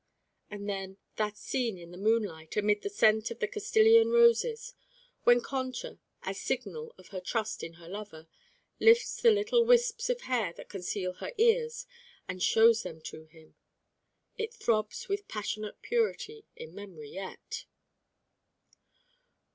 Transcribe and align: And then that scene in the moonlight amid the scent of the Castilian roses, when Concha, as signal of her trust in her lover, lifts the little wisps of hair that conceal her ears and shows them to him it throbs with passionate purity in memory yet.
And 0.49 0.67
then 0.67 0.97
that 1.17 1.37
scene 1.37 1.77
in 1.77 1.91
the 1.91 1.95
moonlight 1.99 2.57
amid 2.57 2.81
the 2.81 2.89
scent 2.89 3.29
of 3.29 3.37
the 3.37 3.47
Castilian 3.47 4.09
roses, 4.09 4.73
when 5.25 5.41
Concha, 5.41 5.99
as 6.23 6.41
signal 6.41 6.95
of 6.97 7.09
her 7.09 7.19
trust 7.21 7.61
in 7.63 7.73
her 7.73 7.87
lover, 7.87 8.27
lifts 8.79 9.21
the 9.21 9.29
little 9.29 9.63
wisps 9.63 10.09
of 10.09 10.21
hair 10.21 10.53
that 10.53 10.69
conceal 10.69 11.13
her 11.13 11.33
ears 11.37 11.85
and 12.27 12.41
shows 12.41 12.81
them 12.81 12.99
to 13.01 13.25
him 13.25 13.53
it 14.39 14.55
throbs 14.55 15.07
with 15.07 15.27
passionate 15.27 15.83
purity 15.83 16.45
in 16.55 16.73
memory 16.73 17.11
yet. 17.11 17.65